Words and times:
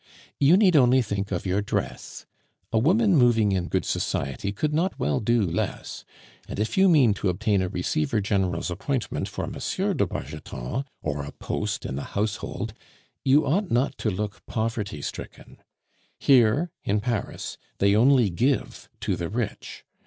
You 0.39 0.57
need 0.57 0.75
only 0.75 1.03
think 1.03 1.31
of 1.31 1.45
your 1.45 1.61
dress. 1.61 2.25
A 2.73 2.79
woman 2.79 3.15
moving 3.15 3.51
in 3.51 3.67
good 3.67 3.85
society 3.85 4.51
could 4.51 4.73
not 4.73 4.97
well 4.97 5.19
do 5.19 5.43
less; 5.43 6.05
and 6.47 6.57
if 6.57 6.75
you 6.75 6.89
mean 6.89 7.13
to 7.13 7.29
obtain 7.29 7.61
a 7.61 7.69
Receiver 7.69 8.19
General's 8.19 8.71
appointment 8.71 9.29
for 9.29 9.43
M. 9.43 9.51
de 9.51 10.07
Bargeton, 10.07 10.85
or 11.03 11.23
a 11.23 11.31
post 11.33 11.85
in 11.85 11.97
the 11.97 12.17
Household, 12.17 12.73
you 13.23 13.45
ought 13.45 13.69
not 13.69 13.95
to 13.99 14.09
look 14.09 14.43
poverty 14.47 15.03
stricken. 15.03 15.57
Here, 16.17 16.71
in 16.83 16.99
Paris, 16.99 17.59
they 17.77 17.95
only 17.95 18.31
give 18.31 18.89
to 19.01 19.15
the 19.15 19.29
rich. 19.29 19.85